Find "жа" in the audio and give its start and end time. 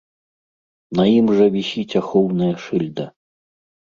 1.39-1.47